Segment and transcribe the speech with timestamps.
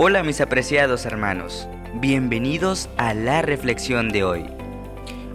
[0.00, 4.46] Hola mis apreciados hermanos, bienvenidos a la reflexión de hoy.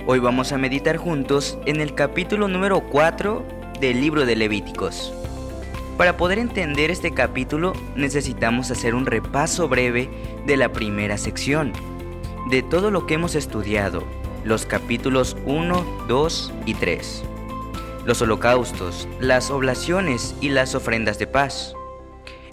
[0.07, 3.43] Hoy vamos a meditar juntos en el capítulo número 4
[3.81, 5.13] del libro de Levíticos.
[5.97, 10.09] Para poder entender este capítulo necesitamos hacer un repaso breve
[10.45, 11.73] de la primera sección,
[12.49, 14.05] de todo lo que hemos estudiado,
[14.45, 17.23] los capítulos 1, 2 y 3.
[18.05, 21.75] Los holocaustos, las oblaciones y las ofrendas de paz.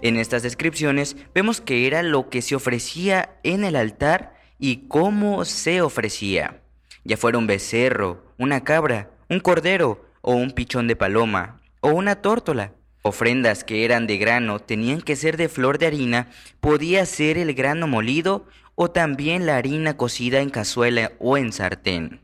[0.03, 5.45] En estas descripciones vemos que era lo que se ofrecía en el altar y cómo
[5.45, 6.63] se ofrecía,
[7.05, 12.17] ya fuera un becerro, una cabra, un cordero o un pichón de paloma o una
[12.17, 12.73] tórtola.
[13.03, 16.29] Ofrendas que eran de grano tenían que ser de flor de harina,
[16.61, 22.21] podía ser el grano molido o también la harina cocida en cazuela o en sartén.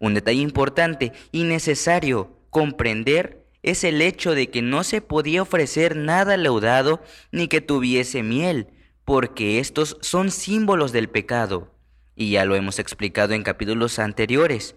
[0.00, 5.96] Un detalle importante y necesario comprender es el hecho de que no se podía ofrecer
[5.96, 8.68] nada leudado ni que tuviese miel,
[9.04, 11.74] porque estos son símbolos del pecado,
[12.14, 14.76] y ya lo hemos explicado en capítulos anteriores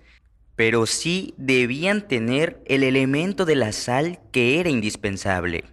[0.55, 5.65] pero sí debían tener el elemento de la sal que era indispensable.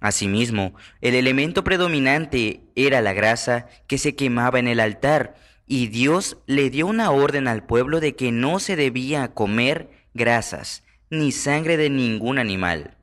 [0.00, 5.36] Asimismo, el elemento predominante era la grasa que se quemaba en el altar,
[5.66, 10.82] y Dios le dio una orden al pueblo de que no se debía comer grasas,
[11.12, 12.96] ni sangre de ningún animal.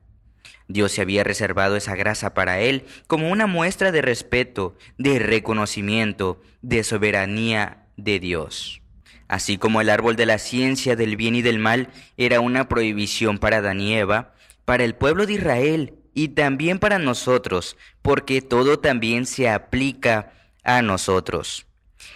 [0.66, 6.42] Dios se había reservado esa grasa para él como una muestra de respeto, de reconocimiento,
[6.60, 8.82] de soberanía de Dios.
[9.28, 13.38] Así como el árbol de la ciencia del bien y del mal era una prohibición
[13.38, 18.80] para Adán y Eva, para el pueblo de Israel y también para nosotros, porque todo
[18.80, 20.32] también se aplica
[20.64, 21.69] a nosotros.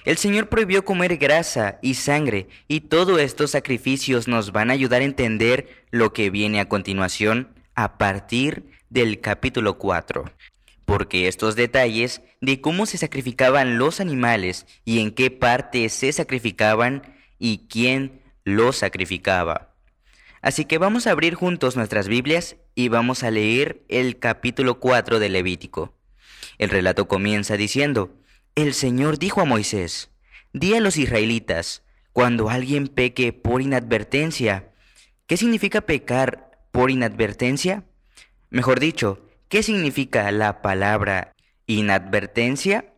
[0.05, 5.01] El Señor prohibió comer grasa y sangre, y todos estos sacrificios nos van a ayudar
[5.01, 10.25] a entender lo que viene a continuación a partir del capítulo 4
[10.85, 17.03] porque estos detalles de cómo se sacrificaban los animales y en qué parte se sacrificaban
[17.39, 19.75] y quién los sacrificaba.
[20.43, 25.19] Así que vamos a abrir juntos nuestras Biblias y vamos a leer el capítulo 4
[25.19, 25.95] de Levítico.
[26.59, 28.15] El relato comienza diciendo,
[28.55, 30.11] El Señor dijo a Moisés,
[30.53, 31.83] di a los israelitas,
[32.13, 34.73] cuando alguien peque por inadvertencia,
[35.27, 37.85] ¿qué significa pecar por inadvertencia?
[38.51, 41.33] Mejor dicho, ¿Qué significa la palabra
[41.69, 42.93] inadvertencia?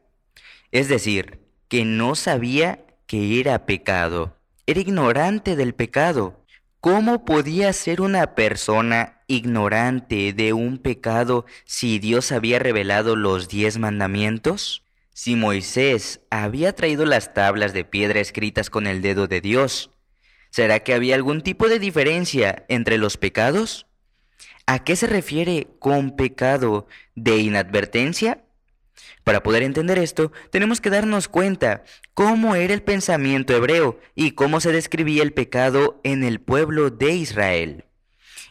[0.70, 4.38] Es decir, que no sabía que era pecado.
[4.66, 6.42] Era ignorante del pecado.
[6.80, 13.76] ¿Cómo podía ser una persona ignorante de un pecado si Dios había revelado los diez
[13.76, 14.82] mandamientos?
[15.19, 19.91] Si Moisés había traído las tablas de piedra escritas con el dedo de Dios,
[20.50, 23.87] ¿será que había algún tipo de diferencia entre los pecados?
[24.66, 28.44] ¿A qué se refiere con pecado de inadvertencia?
[29.25, 34.60] Para poder entender esto, tenemos que darnos cuenta cómo era el pensamiento hebreo y cómo
[34.60, 37.87] se describía el pecado en el pueblo de Israel.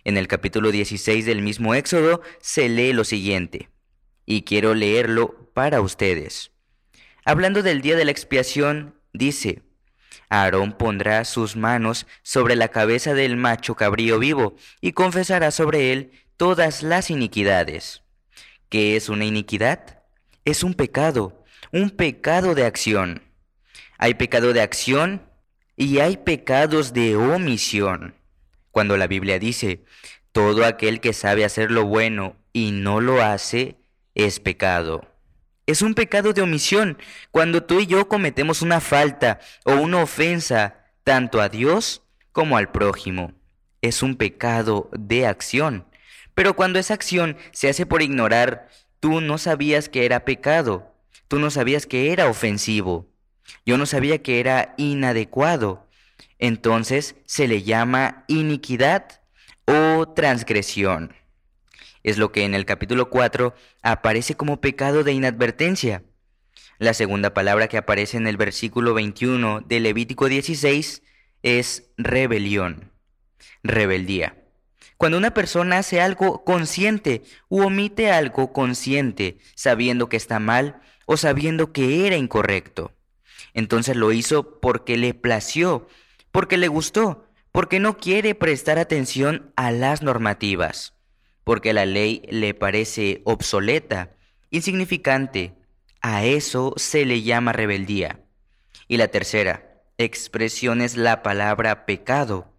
[0.03, 3.69] En el capítulo 16 del mismo Éxodo se lee lo siguiente,
[4.25, 6.54] y quiero leerlo para ustedes.
[7.27, 9.63] Hablando del día de la expiación, dice,
[10.29, 16.11] Aarón pondrá sus manos sobre la cabeza del macho cabrío vivo y confesará sobre él
[16.37, 18.03] todas las iniquidades.
[18.69, 20.03] ¿Qué es una iniquidad?
[20.45, 23.23] Es un pecado, un pecado de acción.
[23.97, 25.27] Hay pecado de acción
[25.75, 28.13] y hay pecados de omisión.
[28.69, 29.83] Cuando la Biblia dice,
[30.31, 33.77] todo aquel que sabe hacer lo bueno y no lo hace,
[34.13, 35.14] es pecado.
[35.67, 36.97] Es un pecado de omisión
[37.31, 42.71] cuando tú y yo cometemos una falta o una ofensa tanto a Dios como al
[42.71, 43.33] prójimo.
[43.81, 45.87] Es un pecado de acción.
[46.35, 50.93] Pero cuando esa acción se hace por ignorar, tú no sabías que era pecado,
[51.27, 53.07] tú no sabías que era ofensivo,
[53.65, 55.87] yo no sabía que era inadecuado.
[56.37, 59.21] Entonces se le llama iniquidad
[59.65, 61.13] o transgresión
[62.05, 66.03] es lo que en el capítulo 4 aparece como pecado de inadvertencia.
[66.77, 71.01] La segunda palabra que aparece en el versículo 21 de Levítico 16
[71.41, 72.91] es rebelión,
[73.63, 74.37] rebeldía.
[74.97, 81.17] Cuando una persona hace algo consciente u omite algo consciente, sabiendo que está mal o
[81.17, 82.91] sabiendo que era incorrecto.
[83.55, 85.87] Entonces lo hizo porque le plació,
[86.31, 90.94] porque le gustó, porque no quiere prestar atención a las normativas
[91.45, 94.09] porque la ley le parece obsoleta,
[94.49, 95.53] insignificante.
[96.01, 98.19] A eso se le llama rebeldía.
[98.89, 102.51] Y la tercera expresión es la palabra pecado.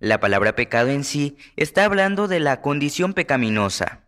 [0.00, 4.04] La palabra pecado en sí está hablando de la condición pecaminosa.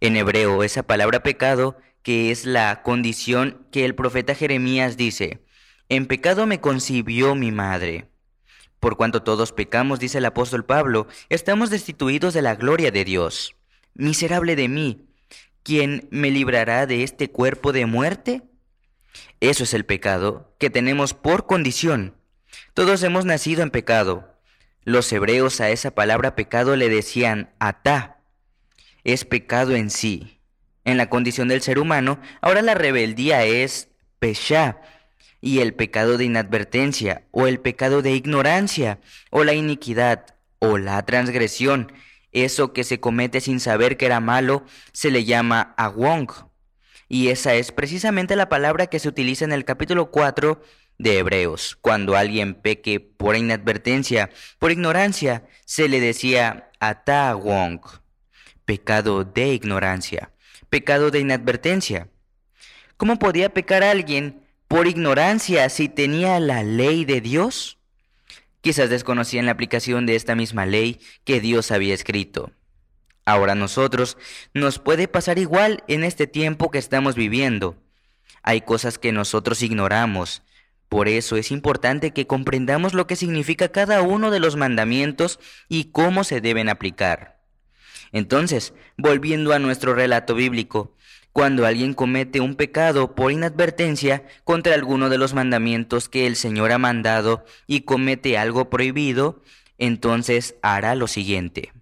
[0.00, 5.42] En hebreo esa palabra pecado que es la condición que el profeta Jeremías dice,
[5.88, 8.08] en pecado me concibió mi madre.
[8.80, 13.56] Por cuanto todos pecamos, dice el apóstol Pablo, estamos destituidos de la gloria de Dios.
[13.94, 15.08] Miserable de mí,
[15.64, 18.42] ¿quién me librará de este cuerpo de muerte?
[19.40, 22.14] Eso es el pecado que tenemos por condición.
[22.74, 24.36] Todos hemos nacido en pecado.
[24.84, 28.20] Los hebreos a esa palabra pecado le decían atá.
[29.04, 30.40] Es pecado en sí.
[30.84, 33.88] En la condición del ser humano, ahora la rebeldía es
[34.18, 34.80] peshá,
[35.40, 39.00] y el pecado de inadvertencia, o el pecado de ignorancia,
[39.30, 41.92] o la iniquidad, o la transgresión,
[42.32, 46.28] eso que se comete sin saber que era malo, se le llama awong.
[47.08, 50.60] Y esa es precisamente la palabra que se utiliza en el capítulo 4
[50.98, 51.78] de Hebreos.
[51.80, 57.80] Cuando alguien peque por inadvertencia, por ignorancia, se le decía atawong,
[58.64, 60.32] pecado de ignorancia,
[60.68, 62.08] pecado de inadvertencia.
[62.98, 67.78] ¿Cómo podía pecar alguien por ignorancia si tenía la ley de Dios?
[68.60, 72.52] Quizás desconocían la aplicación de esta misma ley que Dios había escrito.
[73.24, 74.18] Ahora nosotros
[74.54, 77.76] nos puede pasar igual en este tiempo que estamos viviendo.
[78.42, 80.42] Hay cosas que nosotros ignoramos.
[80.88, 85.38] Por eso es importante que comprendamos lo que significa cada uno de los mandamientos
[85.68, 87.38] y cómo se deben aplicar.
[88.12, 90.94] Entonces, volviendo a nuestro relato bíblico,
[91.38, 96.72] cuando alguien comete un pecado por inadvertencia contra alguno de los mandamientos que el Señor
[96.72, 99.40] ha mandado y comete algo prohibido,
[99.78, 101.72] entonces hará lo siguiente.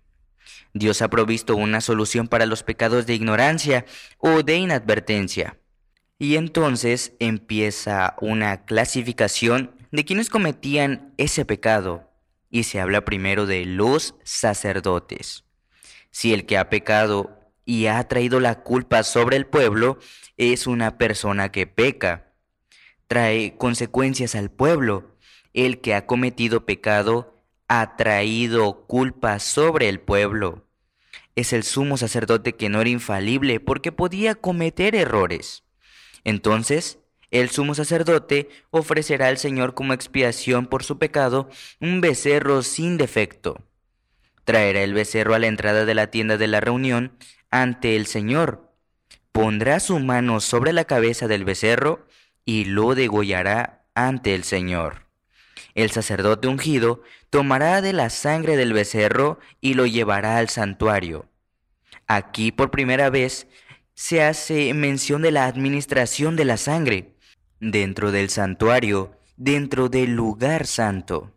[0.74, 3.86] Dios ha provisto una solución para los pecados de ignorancia
[4.18, 5.56] o de inadvertencia.
[6.18, 12.10] Y entonces empieza una clasificación de quienes cometían ese pecado.
[12.50, 15.44] Y se habla primero de los sacerdotes.
[16.10, 17.35] Si el que ha pecado
[17.66, 19.98] y ha traído la culpa sobre el pueblo,
[20.38, 22.32] es una persona que peca.
[23.08, 25.16] Trae consecuencias al pueblo.
[25.52, 30.64] El que ha cometido pecado ha traído culpa sobre el pueblo.
[31.34, 35.64] Es el sumo sacerdote que no era infalible porque podía cometer errores.
[36.24, 37.00] Entonces,
[37.32, 41.48] el sumo sacerdote ofrecerá al Señor como expiación por su pecado
[41.80, 43.64] un becerro sin defecto.
[44.44, 47.18] Traerá el becerro a la entrada de la tienda de la reunión
[47.50, 48.72] ante el Señor.
[49.32, 52.06] Pondrá su mano sobre la cabeza del becerro
[52.44, 55.06] y lo degollará ante el Señor.
[55.74, 61.28] El sacerdote ungido tomará de la sangre del becerro y lo llevará al santuario.
[62.06, 63.46] Aquí por primera vez
[63.94, 67.14] se hace mención de la administración de la sangre
[67.60, 71.32] dentro del santuario, dentro del lugar santo.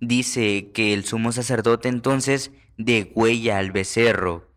[0.00, 4.47] Dice que el sumo sacerdote entonces degüella al becerro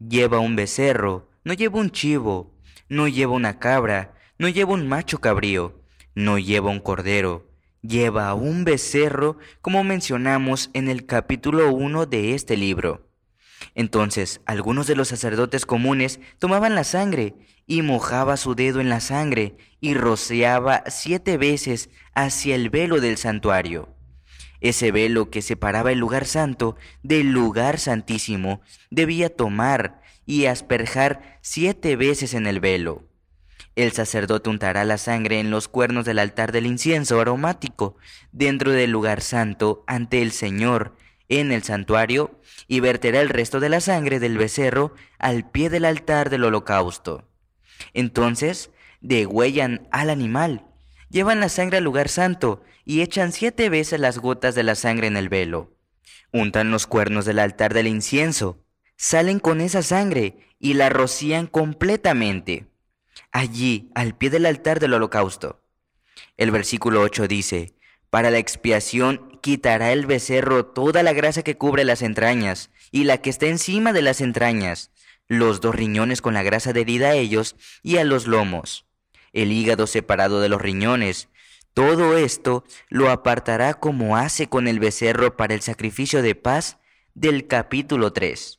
[0.00, 2.54] Lleva un becerro, no lleva un chivo,
[2.88, 5.78] no lleva una cabra, no lleva un macho cabrío,
[6.14, 7.50] no lleva un cordero,
[7.82, 13.10] lleva un becerro como mencionamos en el capítulo 1 de este libro.
[13.74, 17.34] Entonces algunos de los sacerdotes comunes tomaban la sangre
[17.66, 23.18] y mojaba su dedo en la sangre y rociaba siete veces hacia el velo del
[23.18, 23.99] santuario.
[24.60, 28.60] Ese velo que separaba el lugar santo del lugar santísimo
[28.90, 33.04] debía tomar y asperjar siete veces en el velo.
[33.76, 37.96] El sacerdote untará la sangre en los cuernos del altar del incienso aromático
[38.32, 40.96] dentro del lugar santo ante el Señor
[41.28, 45.84] en el santuario y verterá el resto de la sangre del becerro al pie del
[45.84, 47.24] altar del holocausto.
[47.94, 50.66] Entonces degüellan al animal
[51.10, 55.08] llevan la sangre al lugar santo y echan siete veces las gotas de la sangre
[55.08, 55.76] en el velo.
[56.32, 58.64] Untan los cuernos del altar del incienso,
[58.96, 62.66] salen con esa sangre y la rocían completamente,
[63.32, 65.60] allí, al pie del altar del holocausto.
[66.36, 67.74] El versículo 8 dice,
[68.08, 73.18] para la expiación quitará el becerro toda la grasa que cubre las entrañas y la
[73.18, 74.90] que está encima de las entrañas,
[75.26, 78.89] los dos riñones con la grasa adherida a ellos y a los lomos
[79.32, 81.28] el hígado separado de los riñones.
[81.74, 86.78] Todo esto lo apartará como hace con el becerro para el sacrificio de paz
[87.14, 88.58] del capítulo 3.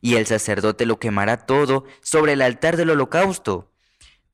[0.00, 3.72] Y el sacerdote lo quemará todo sobre el altar del holocausto.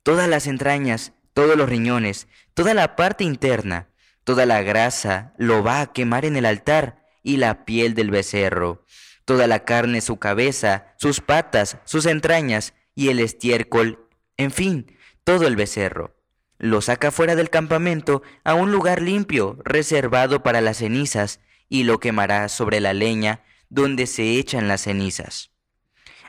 [0.02, 3.88] Todas las entrañas, todos los riñones, toda la parte interna,
[4.24, 8.84] toda la grasa lo va a quemar en el altar y la piel del becerro,
[9.24, 15.46] toda la carne, su cabeza, sus patas, sus entrañas y el estiércol, en fin, todo
[15.46, 16.16] el becerro.
[16.58, 21.98] Lo saca fuera del campamento a un lugar limpio, reservado para las cenizas, y lo
[22.00, 25.50] quemará sobre la leña donde se echan las cenizas.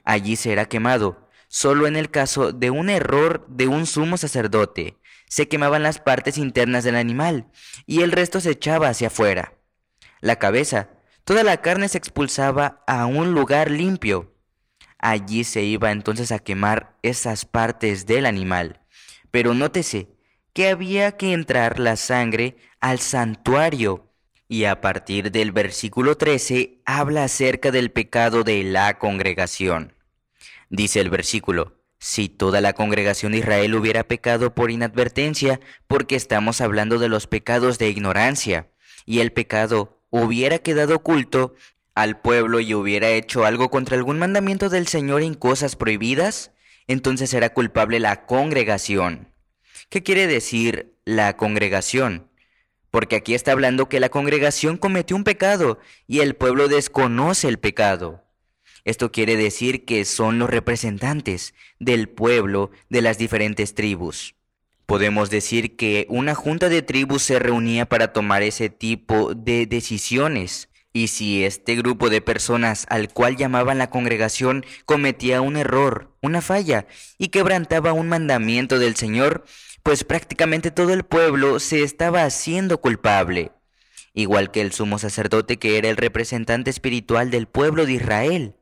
[0.06, 4.98] Allí será quemado, solo en el caso de un error de un sumo sacerdote.
[5.28, 7.52] Se quemaban las partes internas del animal
[7.86, 9.54] y el resto se echaba hacia afuera.
[10.22, 10.90] La cabeza,
[11.26, 14.34] toda la carne se expulsaba a un lugar limpio.
[15.00, 18.83] Allí se iba entonces a quemar esas partes del animal.
[19.34, 20.10] Pero nótese
[20.54, 24.12] que había que entrar la sangre al santuario.
[24.48, 29.96] Y a partir del versículo 13 habla acerca del pecado de la congregación.
[30.70, 36.62] Dice el versículo, si toda la congregación de Israel hubiera pecado por inadvertencia, porque estamos
[36.62, 38.70] hablando de los pecados de ignorancia,
[39.04, 41.56] y el pecado hubiera quedado oculto
[41.96, 46.53] al pueblo y hubiera hecho algo contra algún mandamiento del Señor en cosas prohibidas,
[46.88, 49.30] entonces será culpable la congregación.
[49.90, 52.30] ¿Qué quiere decir la congregación?
[52.92, 57.60] Porque aquí está hablando que la congregación cometió un pecado y el pueblo desconoce el
[57.60, 58.24] pecado.
[58.86, 64.36] Esto quiere decir que son los representantes del pueblo de las diferentes tribus.
[64.86, 70.70] Podemos decir que una junta de tribus se reunía para tomar ese tipo de decisiones.
[70.96, 76.40] Y si este grupo de personas al cual llamaban la congregación cometía un error, una
[76.40, 76.86] falla,
[77.18, 79.44] y quebrantaba un mandamiento del Señor,
[79.82, 83.52] pues prácticamente todo el pueblo se estaba haciendo culpable,
[84.14, 88.56] igual que el sumo sacerdote que era el representante espiritual del pueblo de Israel.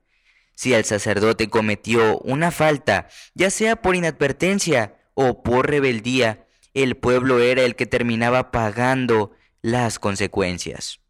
[0.55, 7.39] Si el sacerdote cometió una falta, ya sea por inadvertencia o por rebeldía, el pueblo
[7.39, 11.01] era el que terminaba pagando las consecuencias.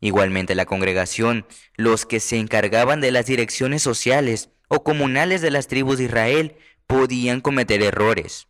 [0.00, 5.68] Igualmente la congregación, los que se encargaban de las direcciones sociales o comunales de las
[5.68, 8.48] tribus de Israel, podían cometer errores.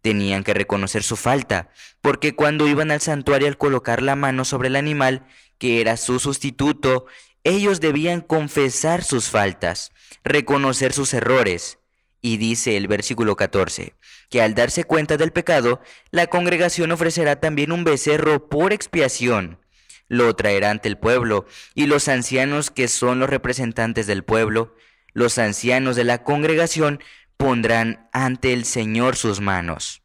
[0.00, 4.68] Tenían que reconocer su falta, porque cuando iban al santuario al colocar la mano sobre
[4.68, 5.26] el animal,
[5.58, 7.06] que era su sustituto,
[7.44, 9.92] ellos debían confesar sus faltas,
[10.24, 11.78] reconocer sus errores.
[12.20, 13.94] Y dice el versículo 14,
[14.28, 15.80] que al darse cuenta del pecado,
[16.10, 19.58] la congregación ofrecerá también un becerro por expiación.
[20.08, 24.74] Lo traerá ante el pueblo, y los ancianos que son los representantes del pueblo,
[25.12, 27.00] los ancianos de la congregación,
[27.36, 30.02] pondrán ante el Señor sus manos.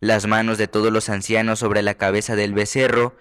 [0.00, 3.16] Las manos de todos los ancianos sobre la cabeza del becerro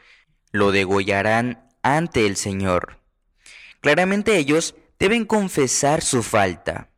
[0.51, 2.97] lo degollarán ante el Señor.
[3.81, 6.89] Claramente ellos deben confesar su falta.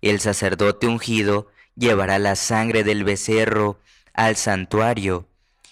[0.00, 3.80] El sacerdote ungido llevará la sangre del becerro
[4.12, 5.28] al santuario,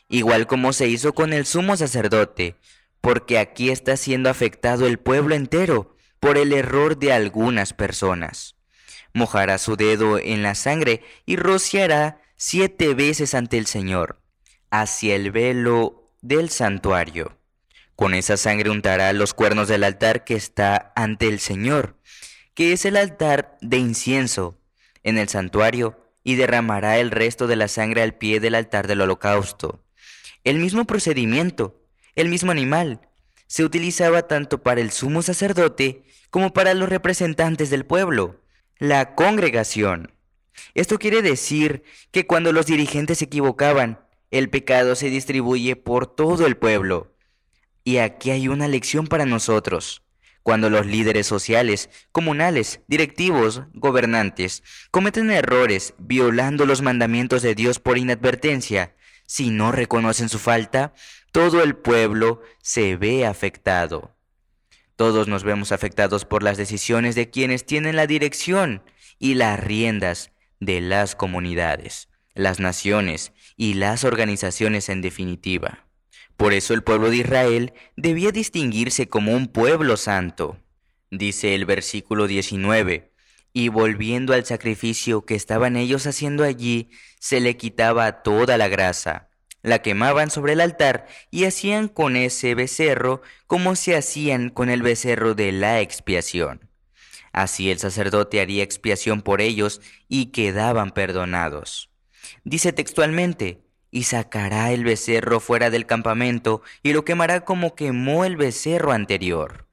[0.08, 2.56] igual como se hizo con el sumo sacerdote,
[3.06, 8.56] porque aquí está siendo afectado el pueblo entero por el error de algunas personas.
[9.14, 14.20] Mojará su dedo en la sangre y rociará siete veces ante el Señor,
[14.70, 17.38] hacia el velo del santuario.
[17.94, 21.94] Con esa sangre untará los cuernos del altar que está ante el Señor,
[22.54, 24.58] que es el altar de incienso,
[25.04, 29.02] en el santuario, y derramará el resto de la sangre al pie del altar del
[29.02, 29.84] holocausto.
[30.42, 31.85] El mismo procedimiento,
[32.16, 33.00] el mismo animal,
[33.46, 38.40] se utilizaba tanto para el sumo sacerdote como para los representantes del pueblo,
[38.78, 40.12] la congregación.
[40.74, 46.46] Esto quiere decir que cuando los dirigentes se equivocaban, el pecado se distribuye por todo
[46.46, 47.14] el pueblo.
[47.84, 50.02] Y aquí hay una lección para nosotros.
[50.42, 57.98] Cuando los líderes sociales, comunales, directivos, gobernantes cometen errores violando los mandamientos de Dios por
[57.98, 58.94] inadvertencia,
[59.26, 60.94] si no reconocen su falta,
[61.36, 64.16] todo el pueblo se ve afectado.
[64.96, 68.82] Todos nos vemos afectados por las decisiones de quienes tienen la dirección
[69.18, 75.86] y las riendas de las comunidades, las naciones y las organizaciones en definitiva.
[76.38, 80.56] Por eso el pueblo de Israel debía distinguirse como un pueblo santo.
[81.10, 83.12] Dice el versículo 19,
[83.52, 86.88] y volviendo al sacrificio que estaban ellos haciendo allí,
[87.20, 89.28] se le quitaba toda la grasa,
[89.66, 94.80] la quemaban sobre el altar y hacían con ese becerro como se hacían con el
[94.80, 96.70] becerro de la expiación.
[97.32, 101.90] Así el sacerdote haría expiación por ellos y quedaban perdonados.
[102.44, 108.36] Dice textualmente, y sacará el becerro fuera del campamento y lo quemará como quemó el
[108.36, 109.66] becerro anterior.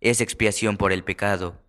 [0.00, 1.62] Es expiación por el pecado.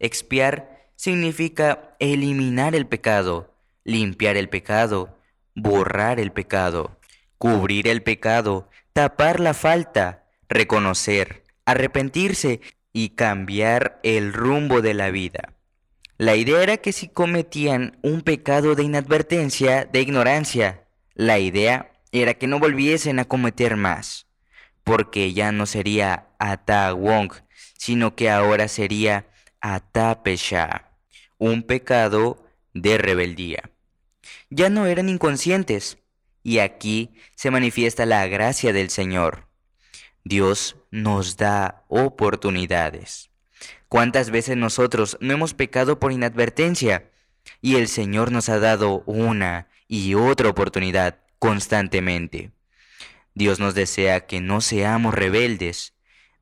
[0.00, 5.17] Expiar significa eliminar el pecado, limpiar el pecado,
[5.62, 6.98] borrar el pecado,
[7.36, 12.60] cubrir el pecado, tapar la falta, reconocer, arrepentirse
[12.92, 15.54] y cambiar el rumbo de la vida.
[16.16, 20.84] La idea era que si cometían un pecado de inadvertencia, de ignorancia,
[21.14, 24.26] la idea era que no volviesen a cometer más,
[24.84, 27.32] porque ya no sería Ata Wong,
[27.76, 29.26] sino que ahora sería
[29.60, 30.92] Ata Pesha,
[31.38, 33.70] un pecado de rebeldía.
[34.50, 35.98] Ya no eran inconscientes,
[36.42, 39.48] y aquí se manifiesta la gracia del Señor.
[40.24, 43.30] Dios nos da oportunidades.
[43.88, 47.10] ¿Cuántas veces nosotros no hemos pecado por inadvertencia?
[47.62, 52.52] Y el Señor nos ha dado una y otra oportunidad constantemente.
[53.34, 55.94] Dios nos desea que no seamos rebeldes.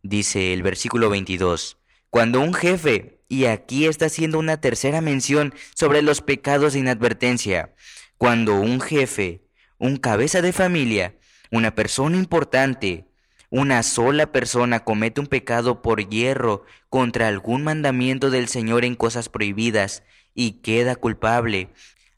[0.02, 1.78] Dice el versículo 22,
[2.10, 7.74] cuando un jefe, y aquí está haciendo una tercera mención sobre los pecados de inadvertencia,
[8.18, 9.42] cuando un jefe,
[9.78, 11.16] un cabeza de familia,
[11.50, 13.06] una persona importante,
[13.50, 19.28] una sola persona comete un pecado por hierro contra algún mandamiento del Señor en cosas
[19.28, 20.02] prohibidas
[20.34, 21.70] y queda culpable,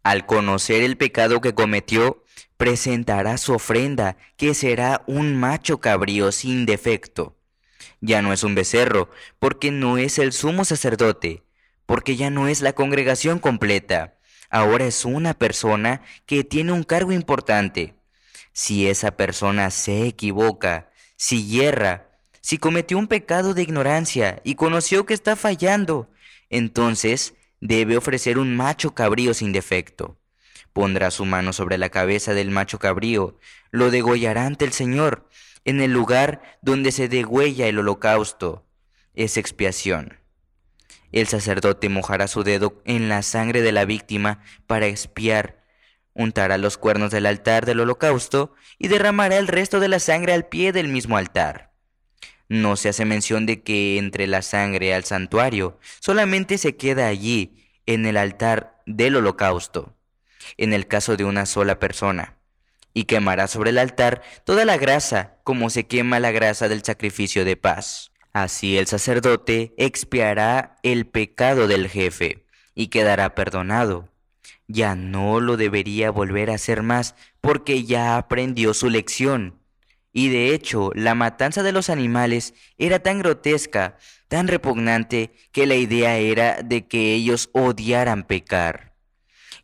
[0.02, 2.24] al conocer el pecado que cometió,
[2.56, 7.37] presentará su ofrenda, que será un macho cabrío sin defecto.
[8.00, 11.42] Ya no es un becerro, porque no es el sumo sacerdote,
[11.86, 14.18] porque ya no es la congregación completa.
[14.50, 17.94] Ahora es una persona que tiene un cargo importante.
[18.52, 22.08] Si esa persona se equivoca, si hierra,
[22.40, 26.10] si cometió un pecado de ignorancia y conoció que está fallando,
[26.50, 30.18] entonces debe ofrecer un macho cabrío sin defecto
[30.78, 33.36] pondrá su mano sobre la cabeza del macho cabrío,
[33.72, 35.28] lo degollará ante el Señor,
[35.64, 38.66] en el lugar donde se degüella el holocausto.
[39.14, 40.18] Es expiación.
[41.12, 45.64] El sacerdote mojará su dedo en la sangre de la víctima para expiar,
[46.12, 50.46] untará los cuernos del altar del holocausto y derramará el resto de la sangre al
[50.46, 51.72] pie del mismo altar.
[52.48, 57.54] No se hace mención de que entre la sangre al santuario, solamente se queda allí,
[57.86, 59.98] en el altar del holocausto
[60.56, 62.37] en el caso de una sola persona,
[62.98, 67.44] y quemará sobre el altar toda la grasa como se quema la grasa del sacrificio
[67.44, 68.10] de paz.
[68.32, 74.08] Así el sacerdote expiará el pecado del jefe y quedará perdonado.
[74.66, 79.60] Ya no lo debería volver a hacer más porque ya aprendió su lección.
[80.12, 83.96] Y de hecho, la matanza de los animales era tan grotesca,
[84.26, 88.96] tan repugnante, que la idea era de que ellos odiaran pecar.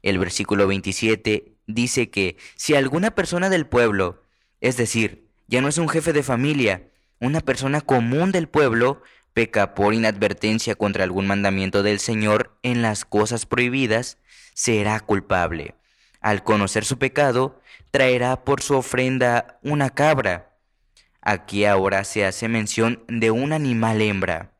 [0.03, 4.23] El versículo 27 dice que si alguna persona del pueblo,
[4.61, 6.89] es decir, ya no es un jefe de familia,
[7.21, 13.05] una persona común del pueblo, peca por inadvertencia contra algún mandamiento del Señor en las
[13.05, 14.19] cosas prohibidas,
[14.55, 15.75] será culpable.
[16.21, 20.57] Al conocer su pecado, traerá por su ofrenda una cabra.
[21.21, 24.53] Aquí ahora se hace mención de un animal hembra,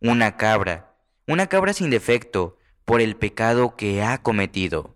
[0.00, 0.92] una cabra,
[1.26, 4.93] una cabra sin defecto, por el pecado que ha cometido.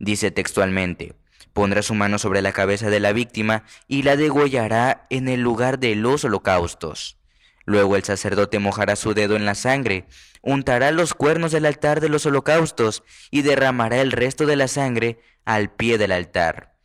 [0.00, 1.14] Dice textualmente,
[1.52, 5.78] pondrá su mano sobre la cabeza de la víctima y la degollará en el lugar
[5.78, 7.18] de los holocaustos.
[7.66, 10.06] Luego el sacerdote mojará su dedo en la sangre,
[10.40, 15.20] untará los cuernos del altar de los holocaustos y derramará el resto de la sangre
[15.44, 16.78] al pie del altar.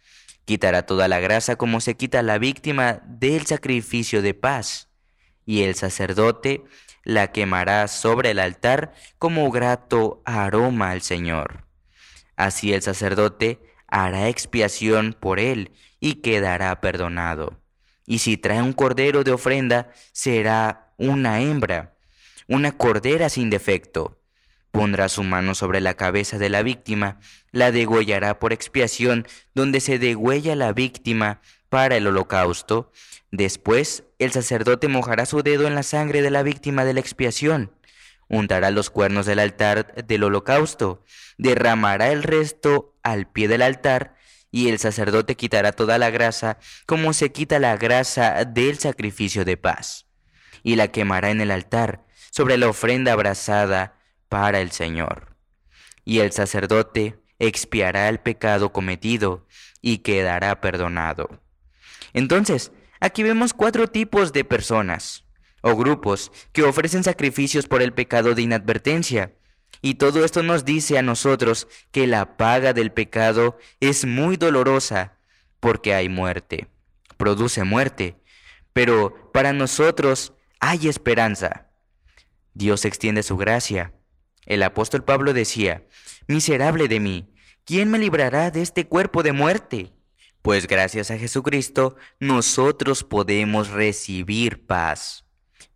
[0.44, 4.90] Quitará toda la grasa como se quita la víctima del sacrificio de paz.
[5.46, 6.66] Y el sacerdote
[7.04, 11.65] la quemará sobre el altar como grato aroma al Señor.
[12.36, 17.60] Así el sacerdote hará expiación por él y quedará perdonado.
[18.06, 21.96] Y si trae un cordero de ofrenda, será una hembra,
[22.48, 24.22] una cordera sin defecto.
[24.72, 27.20] Pondrá su mano sobre la cabeza de la víctima,
[27.52, 32.92] la degollará por expiación, donde se degüella la víctima para el holocausto.
[33.32, 37.72] Después el sacerdote mojará su dedo en la sangre de la víctima de la expiación,
[38.30, 41.04] untará los cuernos del altar del holocausto,
[41.38, 44.16] derramará el resto al pie del altar,
[44.52, 49.58] y el sacerdote quitará toda la grasa como se quita la grasa del sacrificio de
[49.58, 50.06] paz,
[50.64, 55.36] y la quemará en el altar sobre la ofrenda abrazada para el Señor.
[56.06, 59.46] Y el sacerdote expiará el pecado cometido
[59.82, 61.42] y quedará perdonado.
[62.14, 65.25] Entonces, aquí vemos cuatro tipos de personas
[65.68, 69.34] o grupos que ofrecen sacrificios por el pecado de inadvertencia.
[69.82, 75.18] Y todo esto nos dice a nosotros que la paga del pecado es muy dolorosa
[75.60, 76.68] porque hay muerte,
[77.18, 78.16] produce muerte.
[78.74, 81.72] Pero para nosotros hay esperanza.
[82.54, 83.92] Dios extiende su gracia.
[84.46, 85.84] El apóstol Pablo decía,
[86.28, 87.34] Miserable de mí,
[87.66, 89.96] ¿quién me librará de este cuerpo de muerte?
[90.46, 95.25] pues gracias a Jesucristo nosotros podemos recibir paz,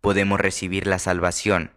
[0.00, 1.72] podemos recibir la salvación,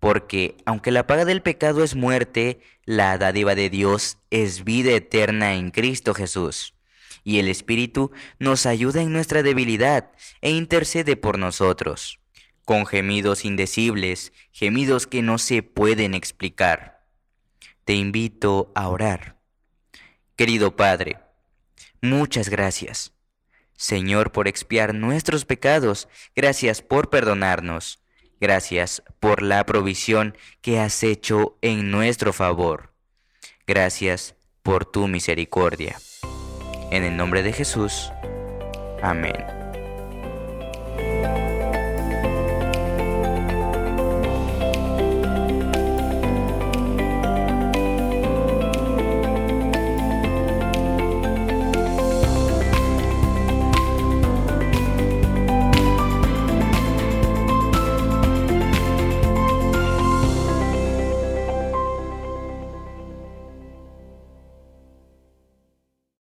[0.00, 5.54] porque aunque la paga del pecado es muerte, la dádiva de Dios es vida eterna
[5.54, 6.74] en Cristo Jesús.
[7.24, 12.20] Y el Espíritu nos ayuda en nuestra debilidad e intercede por nosotros,
[12.64, 17.04] con gemidos indecibles, gemidos que no se pueden explicar.
[17.84, 19.38] te invito a orar.
[20.36, 21.18] Querido Padre,
[22.02, 23.17] muchas gracias.
[23.78, 28.02] Señor, por expiar nuestros pecados, gracias por perdonarnos,
[28.40, 32.92] gracias por la provisión que has hecho en nuestro favor.
[33.68, 35.96] Gracias por tu misericordia.
[36.90, 38.10] En el nombre de Jesús.
[39.00, 39.57] Amén.